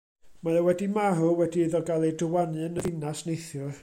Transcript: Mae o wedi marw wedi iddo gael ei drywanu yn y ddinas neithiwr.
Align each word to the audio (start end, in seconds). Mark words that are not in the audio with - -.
Mae 0.45 0.55
o 0.61 0.63
wedi 0.67 0.87
marw 0.93 1.21
wedi 1.41 1.61
iddo 1.65 1.81
gael 1.91 2.07
ei 2.09 2.15
drywanu 2.23 2.65
yn 2.69 2.81
y 2.81 2.87
ddinas 2.87 3.23
neithiwr. 3.29 3.79